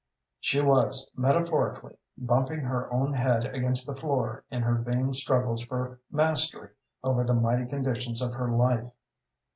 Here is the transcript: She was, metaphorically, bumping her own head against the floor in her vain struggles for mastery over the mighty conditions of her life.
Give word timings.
She 0.39 0.59
was, 0.63 1.05
metaphorically, 1.15 1.95
bumping 2.17 2.61
her 2.61 2.91
own 2.91 3.13
head 3.13 3.45
against 3.45 3.85
the 3.85 3.93
floor 3.95 4.43
in 4.49 4.63
her 4.63 4.73
vain 4.79 5.13
struggles 5.13 5.63
for 5.63 5.99
mastery 6.09 6.71
over 7.03 7.23
the 7.23 7.35
mighty 7.35 7.67
conditions 7.67 8.19
of 8.19 8.33
her 8.33 8.49
life. 8.51 8.89